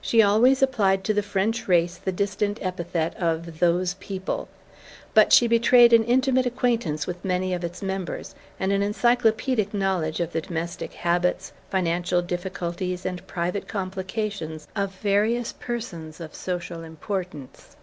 She 0.00 0.22
always 0.22 0.62
applied 0.62 1.02
to 1.02 1.12
the 1.12 1.24
French 1.24 1.66
race 1.66 1.96
the 1.98 2.12
distant 2.12 2.60
epithet 2.62 3.16
of 3.16 3.58
"those 3.58 3.94
people", 3.94 4.46
but 5.12 5.32
she 5.32 5.48
betrayed 5.48 5.92
an 5.92 6.04
intimate 6.04 6.46
acquaintance 6.46 7.04
with 7.04 7.24
many 7.24 7.52
of 7.52 7.64
its 7.64 7.82
members, 7.82 8.36
and 8.60 8.70
an 8.70 8.80
encyclopaedic 8.80 9.74
knowledge 9.74 10.20
of 10.20 10.30
the 10.30 10.40
domestic 10.40 10.92
habits, 10.92 11.52
financial 11.68 12.22
difficulties 12.22 13.04
and 13.04 13.26
private 13.26 13.66
complications 13.66 14.68
of 14.76 14.94
various 15.00 15.52
persons 15.52 16.20
of 16.20 16.32
social 16.32 16.84
importance. 16.84 17.74